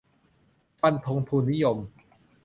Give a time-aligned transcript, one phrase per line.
[0.81, 1.77] 'ฟันธงทุนนิยม'